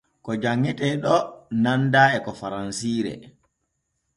[0.23, 1.23] Ko janŋete ɗon
[1.63, 3.13] nanda e ko faransire.